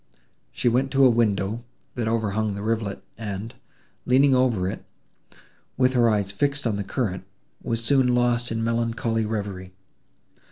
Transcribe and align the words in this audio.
She 0.51 0.67
went 0.67 0.89
to 0.93 1.05
a 1.05 1.11
window, 1.11 1.63
that 1.93 2.07
overhung 2.07 2.55
the 2.55 2.63
rivulet, 2.63 3.03
and, 3.19 3.53
leaning 4.07 4.33
over 4.33 4.67
it, 4.67 4.83
with 5.77 5.93
her 5.93 6.09
eyes 6.09 6.31
fixed 6.31 6.65
on 6.65 6.75
the 6.75 6.83
current, 6.83 7.23
was 7.61 7.83
soon 7.83 8.15
lost 8.15 8.51
in 8.51 8.63
melancholy 8.63 9.27
reverie. 9.27 9.73